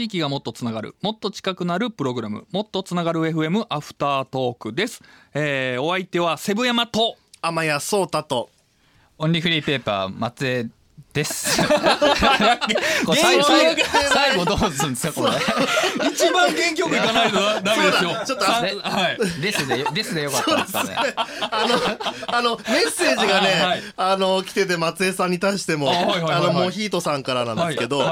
[0.00, 5.02] 地域がもっとつながるもっと近くなるプログラムもっとつながる FM アフタートークです、
[5.34, 8.48] えーお相手はセブ山と天谷壮太と
[9.18, 10.68] オンリーフリーペーパー松江
[11.12, 11.60] です。
[14.12, 15.32] 最後どうするんですかこれ。
[16.08, 19.40] 一番元気よくいかないとダメですよちょっとはい。
[19.40, 21.14] ですでですでよかったですかね。
[21.16, 28.04] あのあのメッセージがねあの来てて松江さんに対してもあのモヒートさんからなんですけど、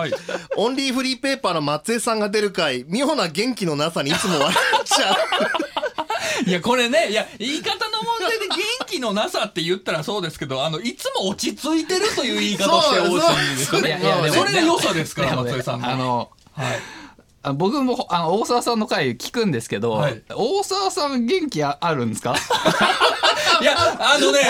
[0.57, 5.17] オンリーフリーペーパーの松江さんが出る回妙な元気のなさにいつも笑っちゃう。
[6.47, 7.88] いやこれねいや言い方
[9.01, 14.01] のなさって言ったらそうですけどあのいつも落ち着いてるという言い方をしてほしいですよね。
[14.31, 16.98] それが良さですから松井さんのあのはい
[17.43, 20.23] あ僕もあの大沢さんの回聞くんですけど、はい。
[20.35, 22.35] 大沢さん元気ああるんですか？
[23.61, 24.41] いや、あのね、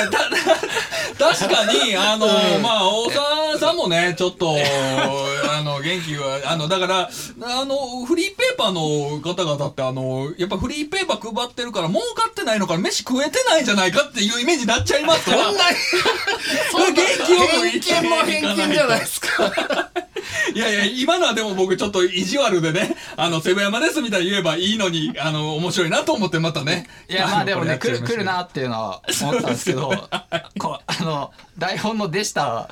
[1.18, 2.26] た、確かに、あの、
[2.60, 4.54] まあ、大沢さんもね、ちょっと、
[5.50, 7.08] あの、元気は、あの、だから、
[7.42, 15.60] あの、フリーペーパーの方々って、あの、やっぱフリーペーパー配ってるから、儲かってないのから、飯食えてないんじゃないかっていうイメージになっちゃいますから、そんな
[16.70, 19.90] それ元気よく生きて偏見も偏見じゃないですか
[20.54, 26.86] いやいや、今のはでも僕ちょっと意地悪でね、あの、セブ山ですみたいに言えばいいのに、あの、面白いなと思ってまたね。
[27.08, 29.90] いやまあでもね来る来るなっていうのは思ったんですけど、
[30.58, 32.68] こうあの台本のでした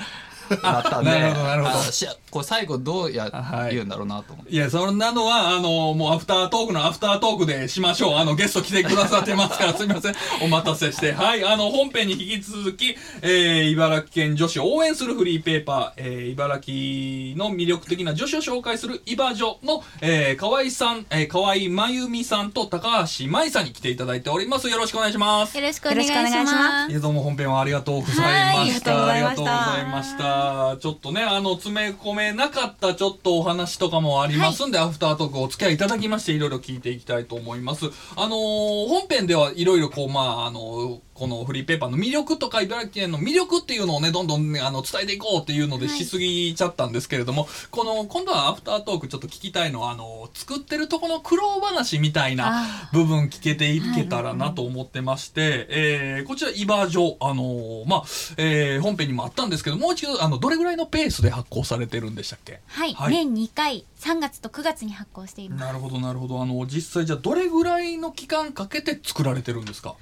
[0.50, 4.52] だったんで、なるほどなるほどしこれ最後どうやはい言うんだろうなと思って。
[4.52, 8.14] いや、そんなのは、あの、もうアフタートークのアフタートークでしましょう。
[8.16, 10.14] あの、ゲスト来てくださってますから、すみません。
[10.42, 11.12] お待たせして。
[11.14, 24.68] はい、あの、本編に引き続き、えー、茨城県女子を応援するフリーペーパー、えー、茨城の魅力的な女子を紹介するイバ女の、えー、河合さん、えー、河合真由美さんと高橋舞さんに来ていただいております。
[24.68, 25.56] よろしくお願いします。
[25.56, 26.82] よろしくお願いしよろしくお願いしま。
[26.82, 28.94] ますいやどうも本編はありがとうございました。
[28.94, 30.35] はいありがとうございました
[30.72, 30.76] あ。
[30.78, 37.86] ちょっとね、あの、詰め込めなかったちょっとお話とかもありますんで、アフタートークお付き合いいただきまして、いろいろ聞いていきたいと思います。
[38.16, 58.02] あのー本編ではいろいろこう、まあ、あのーこのフリーペーパーの魅力とか茨城県の魅力っていうのをね、どんどんね、あの、伝えていこうっていうのでしすぎちゃったんですけれども、この、今度はアフタートークちょっと聞きたいのは、あのー作ってるとこの苦労話みたいな部分聞けていけたらなと思ってまして、えーこちら、イバージョ、あのーまあ、
[58.36, 62.60] えー本編にもあったんですけど、もう一度、あの、どれぐらいのペースで発行されてるんでしたっけ？
[62.66, 63.12] はい、はい。
[63.12, 65.60] 年2回、3月と9月に発行しています。
[65.64, 66.42] なるほど、なるほど。
[66.42, 69.94] あの、実際じゃあ、どれぐらいの期間かけて作られてるんですか？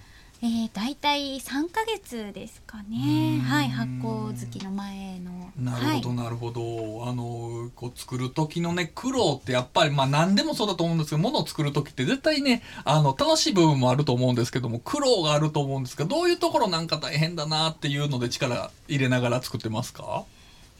[0.44, 3.40] えー、大体3ヶ月ですかね。
[3.48, 5.50] はい、発行月の前の。
[5.58, 7.08] なるほど、はい、なるほど。
[7.08, 20.24] あの、こう作る時のね、苦労ってやっぱり、まあ何でもそうだと思うんですけど、物を作る時って絶対ね、あの、楽しい部分もあると思うんですけども、苦労があると思うんですが、どういうところなんか大変だなっていうので力入れながら作ってますか？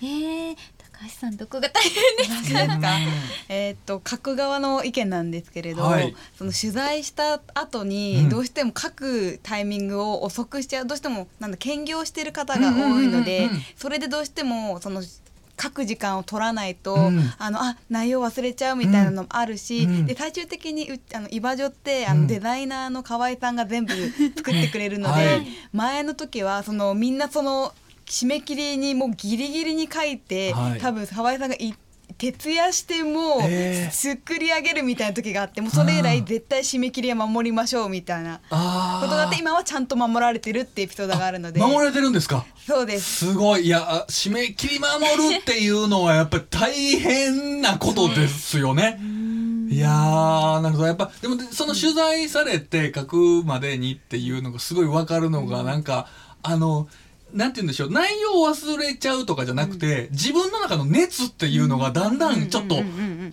[0.02, 0.56] えー、
[0.96, 2.96] 高橋さんどこが大変ですか？
[3.48, 6.14] えーっと書く側の意見なんですけれど、はい。
[6.38, 7.88] その取材した後うん。
[7.88, 13.62] にどうしても書くタイミングを遅くしちゃうどうしてもなんだ兼業してる方が多いのうんうんうんでうん。
[13.76, 15.02] それでどうしてもその
[15.60, 17.20] 書く時間を取らないと、うん。
[17.38, 20.06] あのあ内容忘れちゃうみたいなのもあるし、うん。
[20.06, 22.20] で最終的にうあのイバジョってあうん。
[22.22, 23.94] のデザイナーの河合さんが全部
[24.36, 25.46] 作ってくれるので、はい。
[25.72, 27.72] 前の時はそのみんなその
[28.06, 30.80] 締め切りにもうギリギリに書いて、はい。
[30.80, 31.74] 多分河合さんがい
[32.16, 33.90] 徹夜してもえー。
[33.90, 41.58] 作り上げるみたいな時があってもうそれ以来絶対締め切りは守りましょうみたいなあことがあって今はちゃんと守られてるってエピソードがあるので。
[41.58, 42.46] 守られてるんですか？
[42.66, 43.26] そうです。
[43.26, 43.66] すごい。
[43.66, 44.94] いや、あ締め切り守
[45.34, 49.00] るっていうのはやっぱり大変なことですよね。
[49.68, 50.86] いやー、なるほど。
[50.86, 56.06] やっぱ、でも、でその取材されて書くまでにっていうのがすごいわかるのが、なんか、
[56.42, 56.86] あの、
[57.34, 62.76] なんて言うんでしょう、内容を忘れちゃうとかじゃなくて、自分の中の熱っていうのがだんだんちょっと、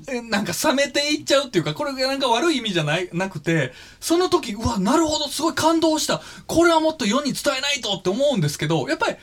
[0.08, 6.22] えなんか冷めていっちゃうっていうか、これがなんか悪い意味じゃない、なくて、その時、うわ、なるほど、すごい感動した。
[6.48, 9.18] これはもっと世に伝えないとって思うんですけど、やっぱり、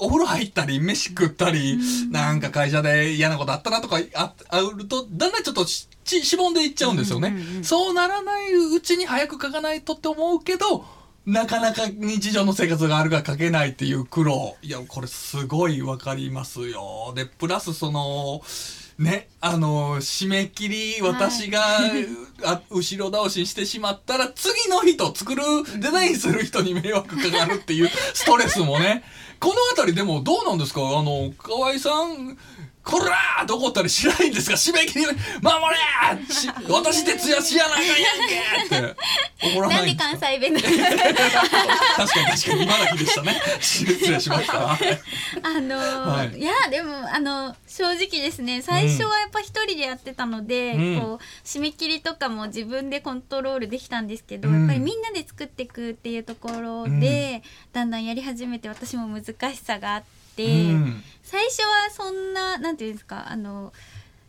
[0.00, 1.78] お風呂入ったり、飯食ったり、
[2.10, 7.36] なんか会社で嫌なことあったなとかああると、だんだんちょっとしちしぼんでいっちゃうんですよね。
[7.62, 10.84] そうならないうちに早く書かないとって思うけど、
[11.30, 14.56] なかなか日常の生活があるから書けないっていう苦労。
[14.62, 17.12] いや、これすごいわかりますよ。
[17.14, 18.42] で、プラスその、
[18.98, 21.60] ね、あの、締め切り、私が、
[22.44, 25.42] あ後ろ倒ししてしまったら、次の人、作る、
[25.78, 29.04] デザインする人に迷惑かかるっていうストレスもね。
[29.38, 30.80] このあたりでもどうなんですか？
[30.82, 32.36] あの、河合さん、
[32.90, 34.56] こらーと怒ったりしないんですか？
[34.56, 36.32] 締め切り守れー！
[36.32, 38.96] し私徹夜しやなあかんやんけって。
[39.54, 40.04] 怒らなでなんいんですか？
[40.04, 40.76] 関西弁で確か
[41.08, 41.16] に
[42.26, 43.40] 確かに今だけでしたね。
[43.60, 44.58] 失礼しました。
[44.58, 44.78] はい
[45.42, 46.38] あのーはい。
[46.38, 48.62] い、やでもあの正直ですね。
[48.62, 51.00] 最初はやっぱ一人でやってたので、うん。
[51.00, 54.58] こう締め切りとかも自分でコントロールできたんですけど、うん。
[54.60, 61.02] やっぱりみんなで作っていくっていうところで、だんだんやり始めて私も難しさがあって、うん。
[61.22, 63.72] 最初はそんななんていうんですかあの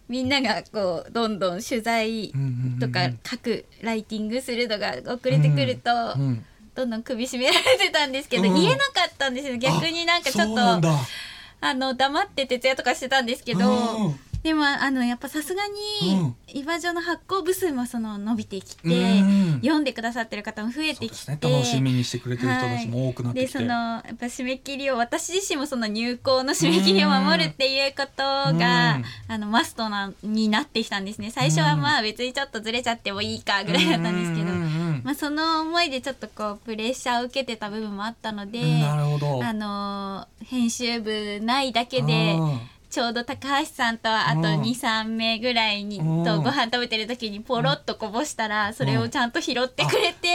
[0.08, 2.34] みんながこうどんどん取材
[2.80, 8.56] とか書くライティングするのが遅れてくると、うんどんどん首絞められてたんですけど、うん。
[8.56, 9.58] 言えなかったんですよ。
[9.58, 10.90] 逆になんかちょっと
[11.60, 15.62] あの黙って徹夜とかしてたんですけど、うんでもあのやっぱさすが
[16.02, 16.36] に、うん。
[16.48, 19.54] イバジョの発行部数もその伸びてきて、うん。
[19.62, 21.38] 読んでくださってる方も増えてきて、ね。
[21.40, 28.62] 楽しみにしてくれてる人たちも多くなってきて、でそのやっぱ締め切りを私自身もその入校の締め切りを守るっていうことが、うん。
[29.28, 31.30] あのマストなになってきたんですね。
[31.32, 34.56] 最初はまあ別にちょっとずれちゃってもいいかぐらいだったんですけど、
[35.04, 39.44] まあ、その思いでちょっとこうプレッシャーを受けてた部分もあったので、なるほど。
[39.44, 42.60] あのー編集部ないだけでうん
[42.92, 44.62] ちょうど高橋さんとあとうん。
[44.62, 46.26] 23名ぐらいにうん。
[46.26, 50.28] とご飯食べてる時にポロッとこぼしたらそれをちゃんと拾ってくれて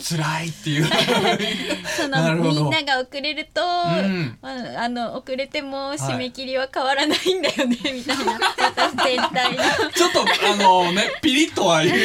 [0.00, 0.86] 辛いっていう。
[1.96, 4.38] そのみんなが遅れると、ん。
[4.42, 8.32] ああの遅れても締め切りは変わらないんだよね、 みたいな。
[8.58, 9.62] 私全体の。
[9.94, 10.22] ちょっと
[10.52, 11.98] あのねピリッとは言う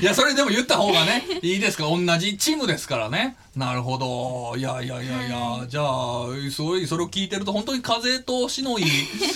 [0.00, 1.84] いやそれでも言った方がねいいですか？
[1.84, 4.56] 同じチームですからねなるほど。
[4.56, 8.84] いやいやいやいや、じゃあすごいそれを聞いてると本当に風通しのいい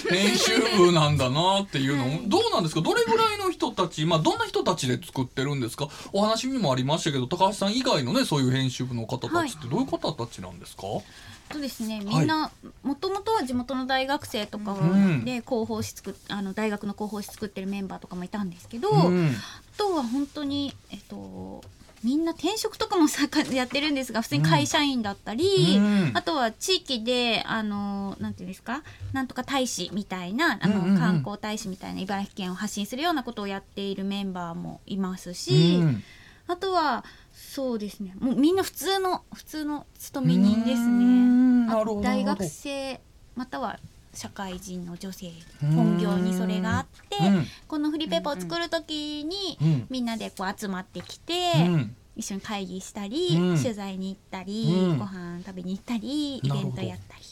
[0.09, 2.83] 編集部なんだなっていうの、どうなんですか？
[2.83, 5.89] どれぐらいの人たちまあどんな人たちで作ってるんですか？
[6.13, 12.53] お話にもありましたけど高橋さん以外のねそういう編集部の方たちってどういう方たちなんですか、そうですねみんな
[12.85, 15.25] もともとは地元の大学生とかうん。
[15.25, 19.27] で広報誌作っあの大学の広報誌作ってるメンバーとかもいたんですけど、うん。
[19.27, 19.31] あ
[19.77, 21.65] とは本当にえっと
[22.05, 26.11] みんな転職とかもさかやってるんですが普通に会社員だったり、うん。
[26.15, 28.83] あとは地域であのなんていうんですか
[29.13, 30.99] なんとか大使みたいなあの、うんうんうん。
[30.99, 36.03] 観光大使みたいな茨城県を発信するようなことをやっているメンバーもいますし、うん。
[36.49, 38.15] あとはそうですね。
[38.19, 41.67] もうみんな普通の普通の勤め人ですうん。
[41.67, 41.73] ね。
[42.03, 43.01] 大学生
[43.37, 43.79] または
[44.15, 47.47] 社会人の女性本業にそれがあって、うん。
[47.67, 49.87] このフリーペーパーを作る時に、うん。
[49.89, 51.97] みんなでこう集まってきて、うん。
[52.15, 53.63] 一緒に会議したり、うん。
[53.63, 54.99] 取材に行ったり、うん。
[54.99, 57.23] ご飯食べに行ったりイベントやったり。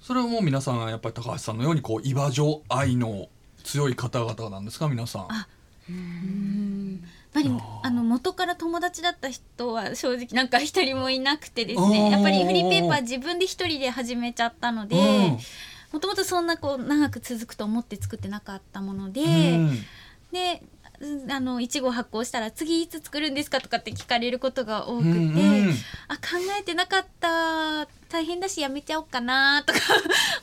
[0.00, 3.28] それはもう皆さんやっぱり高橋さんのようにこう岩女愛の
[3.62, 5.26] 強い方々なんですか皆さん。
[5.28, 5.48] あ
[5.88, 7.00] うん。
[7.34, 15.00] やっぱりあの元から友達だった人は正直なんか一人もいなくてですねやっぱりフリーペーパー自分で一人で始めちゃったのでう
[15.34, 15.38] ん
[15.92, 19.70] もともとそんなこう長く続くと思って作ってなかったもので、うん。
[20.32, 20.62] で
[21.00, 25.20] うんあの1号発行したら次いつ作るんですかとかって聞かれることが多くて、うんう
[25.70, 25.74] ん。
[26.08, 26.22] あ考
[26.58, 27.88] えてなかった。
[28.10, 29.78] 大変だしやめちゃおうかなとか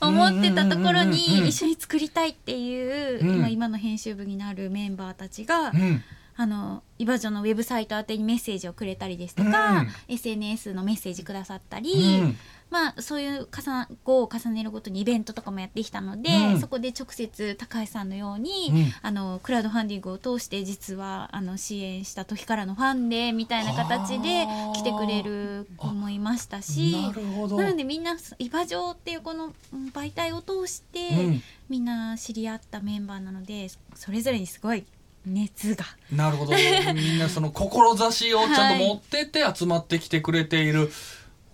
[0.00, 3.34] 思ってたところに一緒に作りたいっていう、うん。
[3.36, 6.02] 今今の編集部になるメンバーたちが、うん。
[6.36, 9.88] あのイバジョのウェブサイト宛てにメッセージをくれたりですとか、うん。
[10.08, 12.38] SNS のメッセージくださったり、うん
[12.70, 34.86] まあそういう重な号を重ねるごとにイベントとかもやってきたので、うんそこで直接高橋さんのように、うんあのクラウドファンディングを通して実はあの支援した時からのファンでみたいな形ではあ来てくれる子もいましたしなのでみんなイバジョっていうこのうん媒体を通して、うんみんな知り合ったメンバーなのでそれぞれにすごい
[35.26, 35.84] 熱が。
[36.10, 36.54] なるほど。
[36.94, 40.90] みんなその志をちゃんと持ってて集まってきてくれている。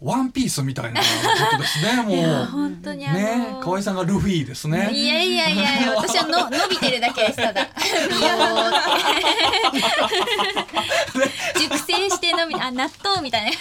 [0.04, 1.06] ワンピースみたいなこ
[1.52, 2.02] とですね。
[2.04, 2.44] もう。
[2.44, 4.90] 本当にね、河合さんがルフィですね。
[4.92, 7.66] いやいやいやいや 私はの伸びてるだけですただ
[11.58, 13.56] 熟成して伸びあ納豆みたいなね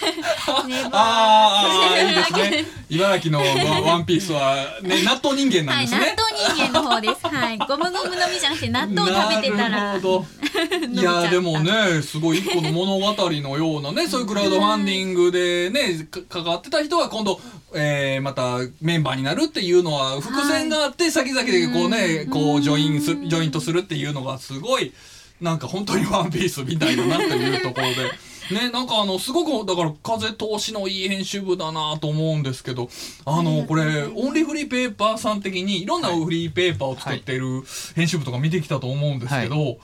[0.92, 2.64] ああ、いいですね。
[2.90, 6.14] 茨城のワワンピースは、ね、納豆人間なはい、んですね。
[6.14, 6.24] 納
[6.56, 7.26] 豆人間の方です。
[7.26, 10.26] はい、ゴムゴム飲みじゃなくて納豆を食べてたならるほど
[10.92, 17.40] いやでもねすごい一個の物語のようなね そういうクラウドファンディングでねか関わってた人が今度、
[17.74, 24.92] えーまたメンバーになるっていうのは伏線があって先々でこうねこうジョインすジョイントするっていうのがすごい
[25.40, 27.94] なんか本当にワンピースみたいだなっていうところで。
[28.50, 32.90] ね、なんかあのすごくだから風通しのいい編集部だなと思うんですけど
[33.24, 37.62] あのこれオンリーフリーペーパーさん的にいろんなフリーペーパーを作っている
[37.94, 39.78] 編集部とか見てきたと思うんですけど、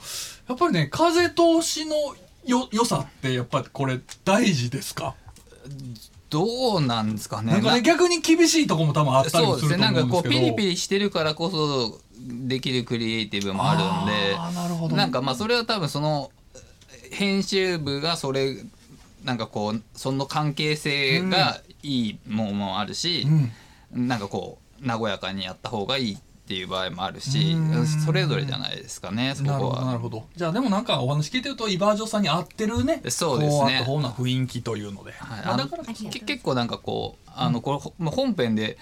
[0.51, 1.95] やっぱりね風通しの
[2.45, 5.15] よ良さってやっぱりこれ大事ですか？
[6.29, 7.51] どうなんですかね。
[7.51, 10.35] なんかね逆に厳しいとこも多分あったりそうですすねると思うんですけど。
[10.35, 14.35] なんかこうピリピリしてるからこそできるクリエイティブもあるんで。
[14.59, 14.95] なるほど。
[14.95, 16.31] なんかまあそれは多分その
[17.11, 18.57] 編集部がそれ
[19.23, 23.27] なんかこうその関係性がいいものもあるし、
[23.91, 26.17] なんかこう和やかにやった方がいいっ
[26.51, 27.87] ていう場合もあるしうん。
[27.87, 29.99] それぞれじゃないですかねそこなるほどなるは。
[29.99, 30.25] ほど。
[30.35, 33.83] じゃあでもなんかお話聞いてるとイバージョさんに合ってるねそうですね。
[33.85, 35.45] こうな雰囲気というので、はい。
[35.45, 38.77] まあ、だからこそけ結構なんかこうあのこれほまあ本編で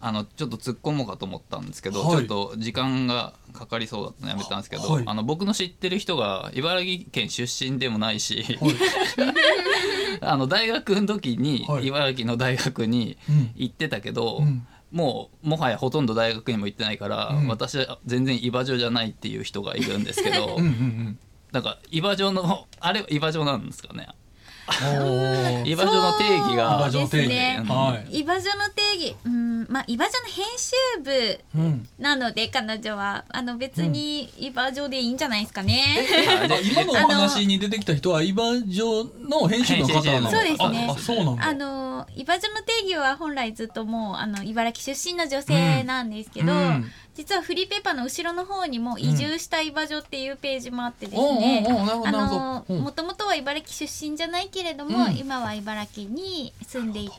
[0.00, 2.16] あのちょっと突っ込もうかと思ったんですけど、はい。
[2.26, 5.04] ちょっと時間がかかりそうだったのやめたんですけど、はい。
[5.06, 8.74] あの僕の知ってる人が茨城県出身でもないし、はい。
[10.22, 11.88] あの大学の時にはい。
[11.88, 13.50] 茨城の大学にうん。
[13.54, 17.48] 行ってたけど、うんもうもはやほとんど大学にも行ってないから、うん。
[17.48, 21.18] 私は全然イバジョじゃないっていう人がいるんですけど、うんうん
[21.50, 24.08] なんかイバジョのあれイバジョなんですかね？
[24.68, 26.88] うんおーイバジョの定義が。
[26.90, 27.64] ジョの定義、ね。
[27.66, 29.16] はい、イバジョの定義。
[29.24, 40.86] うんまあイバジョの編集部うん、なので彼女はあの別にイバジョでいいんじゃないですかね、あ今のお話に出てきた人はイバジョの編集部の方なのそうですね。
[40.88, 41.48] ああそうなんだ。
[41.48, 51.66] あのイバジョの定義は本来ずっともうあの茨城出身の女性なんですけど、うん実はフリーペーパーの後ろの方にも移住したイバジョっていうページもあってですね、
[52.68, 55.16] もともとは茨城出身じゃないけれども、うん。
[55.16, 57.14] 今は茨城に住んでいて、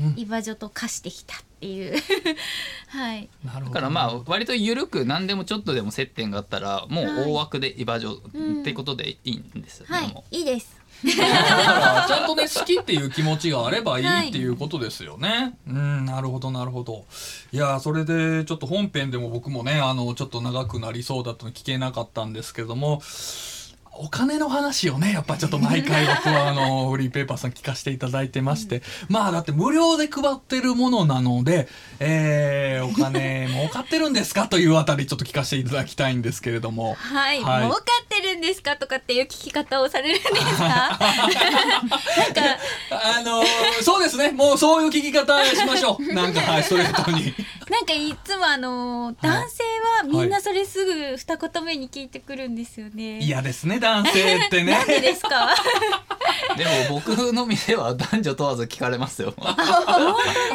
[0.00, 0.14] うん。
[0.16, 1.96] イバジョと化してきたっていう。
[2.88, 3.28] はい。
[3.44, 3.74] なるほど。
[3.74, 10.08] だからまあ割と緩く何でもちょっとでも接点があったらもう大枠でイバジョうんってことでいいんですよね、はい。
[10.12, 10.24] も。
[10.32, 10.76] いいです
[11.06, 15.54] ちゃんとね好きっていう気持ちがあればいいっていうことですよね。
[15.68, 17.04] うんなるほどなるほど。
[17.52, 23.02] いやそれでちょっと本編でも僕もねあのちょっと長くなりそうだったの聞けなかったんですけども。
[23.98, 31.66] お金の話をねやっぱちょっと毎回僕はあの フリーペーパーさん聞かせていただいてまして、まあだって無料で配ってるものなので、
[31.98, 34.48] えー、お金儲かってるんですか？
[34.48, 36.94] というあたりちょっと聞かせていただきたいんですけれども。
[36.94, 38.76] はい、はい儲かってるんですか？
[38.76, 40.66] とかっていう聞き方をされるんですか？
[40.68, 40.98] なんか
[42.90, 43.46] あのー
[43.82, 44.30] そうですね。
[44.30, 46.02] もうそういう聞き方しましょう。
[46.14, 47.34] なんか、はい、ストレートに。
[47.68, 49.64] なんかいつもあの男性
[49.98, 53.18] はみんなそれすぐ二言目に聞いてくるんですよね。
[53.18, 54.72] 嫌ですね、男性ってね。
[54.78, 55.54] なんでですか？
[56.56, 59.34] でも僕の店は男女問わず聞かれますよ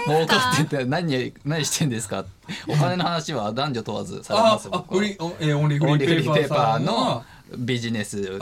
[0.05, 2.25] 儲かってて何何してんですか？
[2.67, 7.24] お金の話は男女問わずされあます、よあ、僕はフリー、えーオンリーフリリーペーパーの。
[7.58, 8.38] ビジネス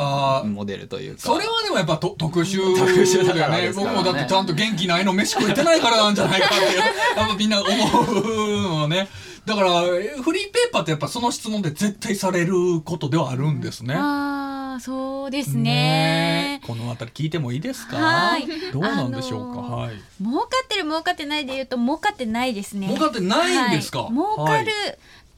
[0.45, 1.21] モデルというか。
[1.21, 3.73] それはでもやっぱと特殊特殊だからでねね。
[3.75, 6.55] 僕もだってちゃんと元気ないの飯食えてないからなんじゃないかって
[7.19, 9.07] やっぱみんな思うのはね。
[9.45, 13.95] だからえフリーペーパーってやっぱその質問で絶対されることではあるんですね。
[13.97, 16.61] ああそうですね。
[16.67, 17.97] このあたり聞いてもいいですか？
[17.97, 18.45] はい。
[18.71, 19.95] どうなんでしょうか、あのーはい。
[20.21, 22.87] 儲かってる儲かってないで言うと儲かってないですね。
[22.87, 24.03] 儲かってないんですか？
[24.03, 24.11] はい。
[24.11, 24.65] 儲かはい。
[24.65, 24.71] る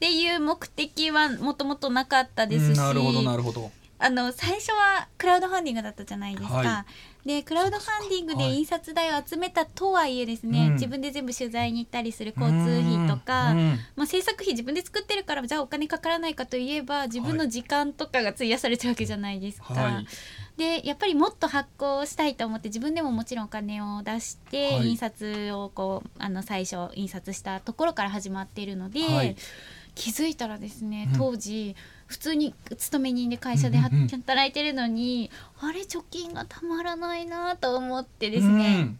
[0.02, 2.76] っていう目的はもともとなかったですし。
[2.76, 3.70] なるほどなるほど。
[4.00, 6.54] あの最初はクラウドファンディングだったじゃないですか。
[6.56, 6.86] は
[7.24, 10.72] でクラウドファンディングではい印刷代を集めたとはいえですね、うん。
[10.72, 19.72] 自分で全部取材に行ったりする交通費とか、うんまあ、制作費自分で作ってるからじゃあお金かからないかといえば自分の時間とかが費やされてるわけじゃないですか。
[19.72, 20.06] はい。
[20.56, 24.88] でやっぱりもっと発行したいと思って自分でももちろんお金を出して、はい。
[24.88, 29.36] 印刷をこうあの最初印刷したところから始まっているので、はい
[29.94, 31.18] 気づいたらですねうん。
[31.18, 34.08] 当時、普通に勤め人で会社でうんうんうん。
[34.08, 35.30] 働いてるのに、
[35.60, 38.94] あれ貯金がたまらないなと思ってですね、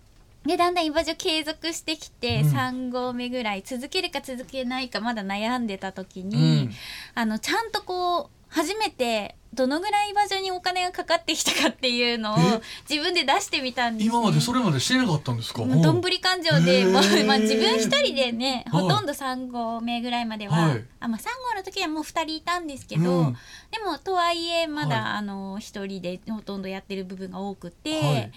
[0.44, 2.50] でだんだんイバジョ継続してきて、うん。
[2.50, 6.28] 3合目ぐらい続けるか続けないかまだ悩んでた時うん。
[6.28, 6.70] に、
[7.14, 12.61] あのちゃんとこう初めてどのぐらいイバジョにお金がかかってきたかっていうのをえ？
[12.88, 15.64] 自分で出してみたんです、ね、今までそれまでしてなかったんですか？
[15.64, 18.82] もうどんぶり勘定で、まあまあ、自分一人でねはい。
[18.82, 20.85] ほとんど3合目ぐらいまでは、はい。
[21.00, 23.32] あまあ、3合の時はもう2人いたんですけど、うん。
[23.71, 25.04] でもとはいえまだ、はい。
[25.18, 28.32] あの1人でほとんどやってる部分が多くて、はい。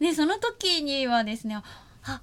[0.00, 1.56] でその時にはですね
[2.04, 2.20] あ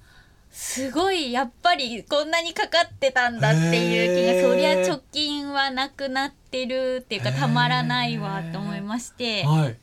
[0.56, 9.44] すごいやっぱりこんなにかかってたんだっていう気がそりゃ貯金はなくなってるっていうかたまらないわと思いまして。
[9.44, 9.76] はい。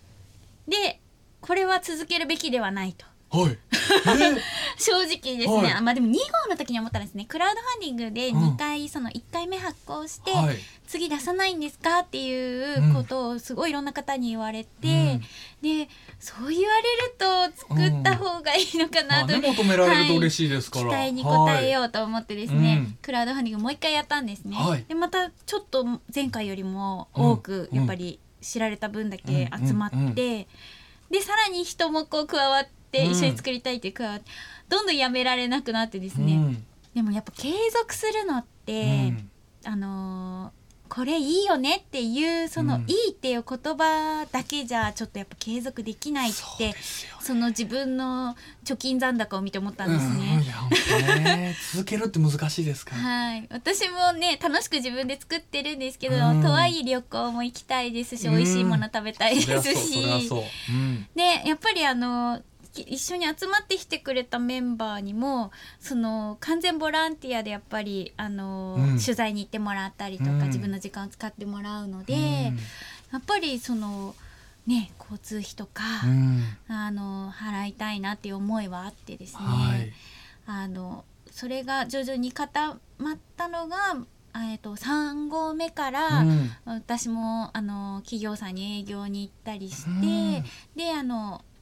[0.67, 0.99] で
[1.41, 3.05] これは続けるべきではないと。
[3.29, 3.57] はい
[4.77, 5.73] 正直ですね、はい。
[5.73, 6.17] あまあでも2号
[6.49, 7.25] の時に思ったんですね。
[7.25, 10.57] クラウドファンディングで2回その1回目発行して、はい。
[10.87, 15.19] 次出さないんですかっていうことをすごいいろんな方に言われて、
[15.61, 22.97] でそう言われると作った方がいいのかまあなと、ね求められると嬉しいですから、 期待に応えうようと思ってですね、うん。
[23.01, 24.85] クラウドファンディングもう一回やったんですね、はい。
[24.87, 27.77] でまたちょっと前回よりも多くうん。
[27.77, 30.01] やっぱり知られた分だけ集まって、うん。
[30.01, 30.45] うんうん
[31.11, 34.19] でさらに人もこう加わってって一緒に作りたいっていうか、
[34.69, 36.65] どんどんやめられなくなってですね、うん。
[36.93, 39.13] でもやっぱ継続するのって、
[39.65, 42.81] あのーこれいいよねっていうその、うん。
[42.83, 46.75] いいっていう言葉だけじゃちょっとやっぱ継続できないって
[47.19, 50.43] その自分の貯金残高を見て思ったんですね。
[51.23, 51.55] ね。
[51.73, 52.95] 続けるって難しいですか？
[52.95, 56.43] らはい、私もね楽しく自分で作ってるんですけど、うん。
[56.43, 58.37] とはいえ旅行も行きたいですし、うん。
[58.37, 60.29] 美味しいもの食べたいですし。
[61.15, 62.43] でやっぱりあのき
[62.81, 68.99] 一緒に集まってきてくれたメンバーにもその完全ボランティアでやっぱりあの、うん。
[68.99, 70.39] 取材に行ってもらったりとか、うん。
[70.47, 72.19] 自分の時間を使ってもらうので、うん。
[72.19, 72.51] や
[73.17, 74.15] っぱりその
[74.65, 76.43] ね交通費とか、うん。
[76.67, 79.93] あの払いたいなっていう思いはあってですね、はい。
[80.47, 83.77] あのそれが徐々に固まったのが、
[84.35, 86.49] えー、と3号目から、うん。
[86.65, 90.43] 私もあの企業さんに営業に行ったりして、うん。
[90.75, 91.52] であのあ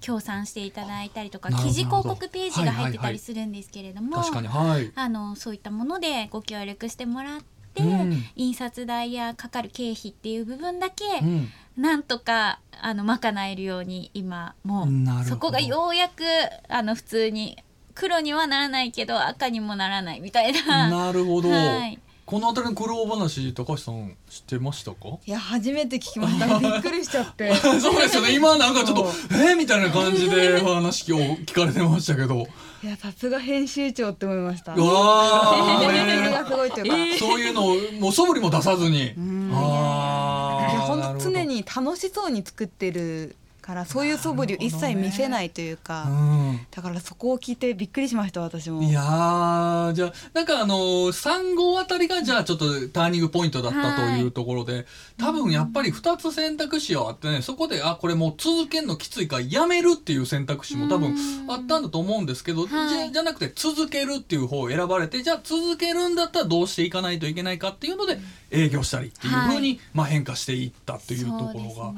[0.00, 7.40] 協賛していただいたりとか記事広告ページが入ってたりするんですけれども、はいあのそういったものでご協力してもらっ
[7.74, 8.22] て、うん。
[8.36, 11.48] 印刷代やかかる経費っていう部分だけ、うん。
[11.76, 16.22] なんとかあの賄えるように今もうそこがようやく
[16.68, 17.56] あの普通に
[17.94, 20.90] 黒にはならないけど赤にもならないみたいな。
[20.90, 21.48] なるほど。
[21.50, 24.96] はいこの辺りの苦労話高橋さん知ってましたか？
[25.26, 26.58] いや初めて聞きました。
[26.58, 27.52] びっくりしちゃって。
[27.56, 28.32] そうですよね。
[28.36, 29.52] 今なんかちょっとえ？
[29.54, 32.46] ーみたいな感じで話を聞かれてましたけど。
[32.82, 34.74] いやさすが編集長って思いました。
[34.74, 35.92] うわー。
[35.92, 39.12] レベルねがすごいというか、 そういうのをもう素振りも出さずに。
[39.18, 39.50] ん。
[39.52, 40.72] あー。
[40.72, 46.66] いや本当常に楽しそうに作ってるからそういう素振りを一切見せないというか、うん。
[46.70, 48.82] だからそこを聞いてびっくりしました私も。
[48.82, 54.84] いやーじゃあなんかあの3号あたりがじゃあちょっとターニングポイントだったというところで、
[55.16, 61.14] 多分やっぱり2つ選択肢はあってねそこであこれもう続けるのきついからやめるっていう選択肢も多分
[61.48, 62.88] あったんだと思うんですけど、はい。
[62.88, 68.18] じゃじゃなくて続けるっていう方を選ばれてじゃあ続けるんだったらどうしていかないといけないかっていうので
[68.50, 71.92] 営業したりっていう風に、まあ、変化していったっていうところが、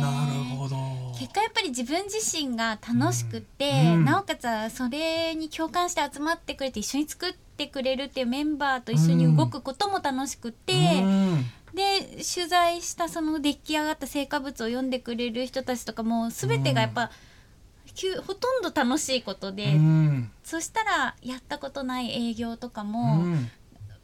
[0.00, 1.11] なるほど。
[1.22, 4.04] 結果やっぱり自分自身が楽しくて、うん。
[4.04, 11.76] なおかつはそれに共感して集まってくれて一緒に作ってくれるっていうメンバーと一緒に動くことも楽しくて、うん。
[11.76, 17.10] で取材したその出来上がった成果物を読んでくれる人たちとかも全てがやっぱ、
[17.94, 20.30] きゅほとんど楽しいことで、うん。
[20.42, 23.50] そしたらやったことない営業とかうも、ん。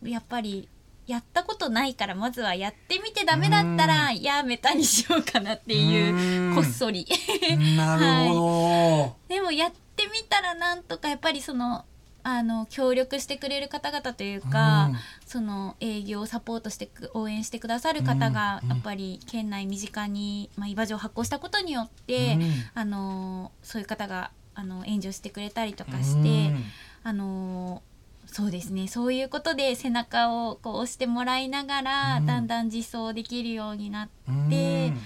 [0.04, 0.68] やっぱり
[1.08, 6.14] やったことないからまずはやってみてダメだったらやめたにしようかなっていう
[6.50, 6.54] うん。
[6.54, 7.06] こっそり。
[7.76, 9.34] なるほど。
[9.34, 11.86] でもやってみたらなんとかやっぱりその
[12.22, 14.96] あの協力してくれる方々というか、うん。
[15.24, 18.68] その営業をサポートしてく応援してくださる方がうん。
[18.68, 22.52] やっぱり県内身近に、まあ、居場所を発行したことによって、うん。
[22.74, 26.64] あのそういう方があの援助してくれたりとかして、うん。
[27.02, 27.82] あの
[28.30, 28.86] そうですね。
[28.88, 32.26] そういうことで背中をこう押してもらいながら、うん。
[32.26, 34.28] だんだん実装できるようになって。
[34.28, 34.32] う
[34.92, 34.98] ん。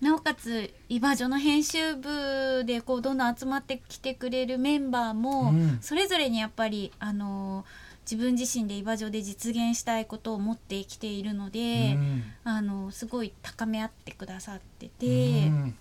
[0.00, 5.78] なおかつ「イバジョ」の編集部でこうどんどん集まってきてくれるメンバーも、うん。
[5.80, 7.64] それぞれにやっぱりあの
[8.04, 12.24] 自分自身でイバジョで実現したいことを持ってきているので、うん。
[12.44, 15.06] あのすごい高め合ってくださってて、
[15.46, 15.74] うん。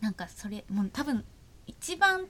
[0.00, 1.24] なんかそれもう多分
[1.66, 2.26] 一番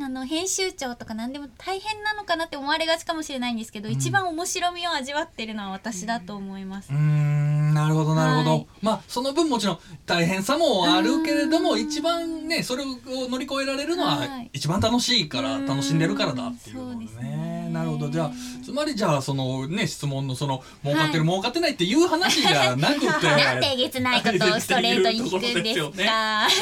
[0.00, 3.94] あの編集長とか何でも大変なのかなって思われがちかもしれないんですけど、うん。
[3.94, 6.90] 一番面白みを味わってるのは私だと思います。
[6.90, 8.66] うーんなるほどなるほど、はい。
[8.80, 11.80] まあその分もちろん大変さもあるけれどもうん。
[11.80, 12.86] 一番ねそれを
[13.28, 14.50] 乗り越えられるのははい。
[14.52, 17.41] 一番楽しいからうん楽しんでるからだっていうことですねね
[17.72, 18.08] なるほど。
[18.10, 18.32] じゃあ
[18.64, 21.28] つまりじゃあそのね質問のその儲かってる、はい。
[21.30, 23.06] 儲かってないっていう話じゃなくて。
[23.26, 26.48] なんてえげつないことを ストレートに聞くんですねか。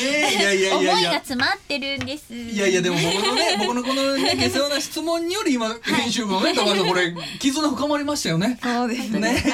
[0.00, 2.34] えいやいやい思いが詰まってるんです。
[2.34, 8.58] いやいやでも僕のね僕のこのね下世話な質問により今編集部のね高橋さんこれ絆深まりましたよね。
[8.62, 9.20] そうですね。
[9.20, 9.44] ね、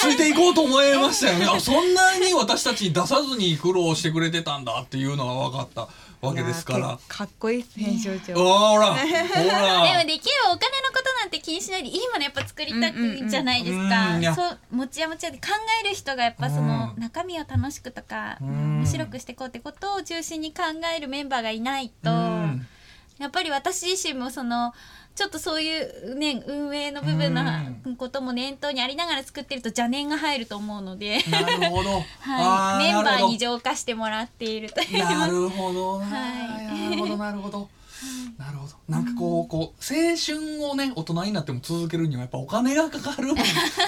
[0.00, 1.46] ついていこうと思いましたよね。
[1.46, 5.88] あそんなに私たちに出さずに苦労してくれてたんだっていうのが分かった
[6.26, 6.98] わけですから。
[7.08, 8.96] かっこいい編集長あほらほ
[9.42, 9.98] でら。
[9.98, 14.34] もできればお金のことなんて気にしないでいいものやっぱ作りたくじゃないですうんうんうん。
[14.34, 15.48] そうもちやもちやで考
[15.84, 17.02] える人がやっぱそのうん。
[17.02, 18.78] 中身を楽しくとかうん。
[18.78, 20.62] 面白くしていこうってことを中心に考
[20.96, 22.66] えるメンバーがいないとうん。
[23.18, 24.74] やっぱり私自身もその
[25.14, 27.42] ちょっとそういうね運営の部分の
[27.86, 31.22] うことも念頭にありながら作ってると邪念が入ると思うので。
[31.30, 31.90] なるほど、
[32.20, 34.98] はい、メンバーに浄化してもらっているという。
[34.98, 36.90] どなるほどな、はい。
[36.90, 37.68] なるほどなるほど
[38.38, 38.74] なるほど。
[38.88, 43.36] なんかこうこう青春をね大人になっても続けるにはやっぱお金がかかるん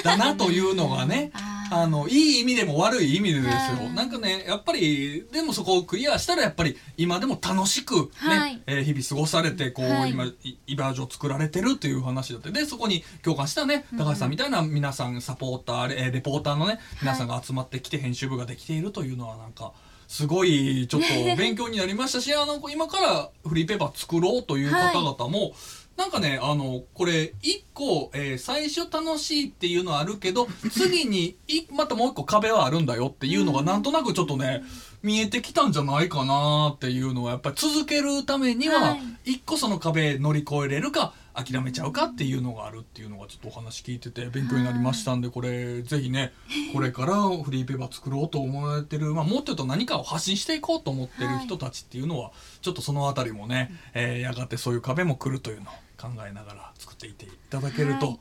[0.03, 1.31] だなというのがね
[1.71, 8.63] ああのいい意味でも悪い意味でですよ、はいなんかねやっぱりでもそこをクリアしたらやっぱり今でも楽しくね、はい。
[8.67, 10.11] えー日々過ごされてこう、はい。
[10.11, 10.35] 今い
[10.67, 12.51] イバージョンを作られてるっていう話だって。
[12.51, 19.73] でそこに共感したね高橋さんみたいな皆さんサポーター、えーレポーターのね皆さんが集まってきて編集部ができているというのはなんか。
[20.09, 25.55] すごいちょっと勉強になりましたし あの今からフリーペーパー作ろうという方々も、
[25.99, 34.63] なんかねあのこれ一個、えー最初楽しいっていうのはあるけど 次にいまたもう一個壁はあるんだよっていうのがなんとなくちょっとね
[35.03, 39.33] 見えてきたんじゃないかなっていうのはやっぱり続けるためにははい。
[39.33, 46.33] 一個その壁乗り越えれるか諦めちゃうかっていうのがあるっていうのがちょっとお話聞いてて勉強になりましたんでこれぜひね
[46.73, 58.19] これからフリーペーパー作ろうと思われてる、まあ、もっと言うと何かを発信していこうと思ってる人たちっていうのはちょっとそのあたりもね、えーやがてそういう壁も来るというのを考えながら作っていっていただけると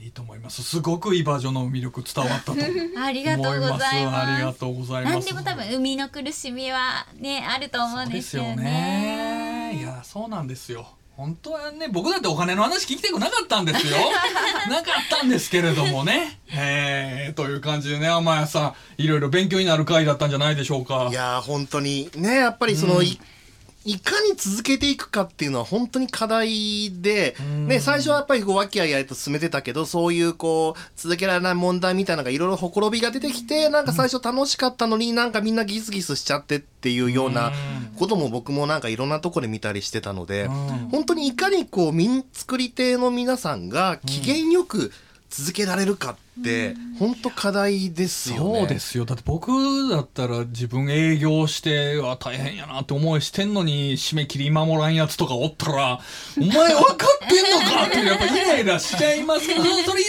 [0.00, 0.62] いいと思います。
[0.62, 3.06] すごくいいバージョンの魅力伝わったと 思います。
[3.06, 4.16] ありがとうございます。
[4.16, 5.14] ありがとうございます。
[5.14, 9.78] 何でも多分生みの苦しみはねあると思うんですよそうですよねね。
[9.80, 13.96] いやそうなんですよ本当はね僕だってお金の話聞きたくなかったんですよ。
[14.70, 16.38] なかったんですけれどもね。
[16.52, 21.08] えー、という感じでね天谷さんいろいろ勉強になる回だったんじゃないでしょうか。
[21.10, 22.08] いやー本当に。
[22.14, 23.18] ねやっぱりその、い
[23.84, 27.36] いかに続けていくかっていうのは本当に課題で、
[27.66, 37.52] ね、最初はやっぱりこう和気あいあいと進めてたけどそういうこう続けられない問題みたいなのがいろいろほころびが出てきてなんか最初楽しかったのになんかみんなギスギスしちゃってっていうような
[37.98, 40.48] ことも僕もなんかいろんなところで見たりしてたので、ん。
[40.90, 44.92] 本当にいかにこう民作り手の皆さんが機嫌よく
[45.30, 48.58] 続けられるかって本当課題ですよね。
[48.60, 49.50] そうですよだって僕
[49.90, 56.00] だったら自分営業して大変やなって思いしてんのに締め切り守らんやつとかおったら
[56.38, 60.00] 「お前分かってんのか!」ってやっぱイライラしちゃいますけど それイライラが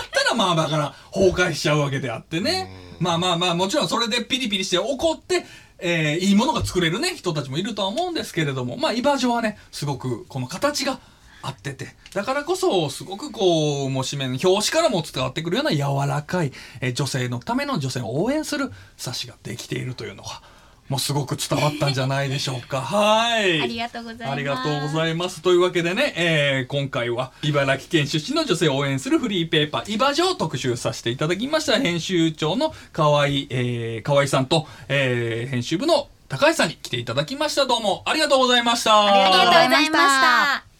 [0.00, 5.46] あったらまあだから崩壊しちゃうわけであってねまあまあまあもちろんそれでピリピリして怒って
[5.78, 10.98] えーいいものが作れるね人たちもいるとは思うんですけれどもまあイバージョンはねすごくこの形が
[11.46, 11.94] 合ってて。
[12.12, 20.42] だからこそすごくこうもう紙面表紙からも伝わってくるような柔らかい、えー女性のための女性を応援する冊子ができているというのが
[20.88, 22.80] もうすごく伝わったんじゃないでしょうか。
[22.82, 23.60] はい。
[23.62, 24.32] ありがとうございます。
[24.32, 25.40] ありがとうございます。
[25.40, 37.64] というわけでね、えー今回は茨城県出身の女性を応援するフリーペーパー「イバジョ」を特集させていただきました編集長の河合、えー河合さんと、えー編集部の高橋さんに来ていただきました。
[37.66, 39.06] どうもありがとうございました。
[39.06, 40.73] ありがとうございました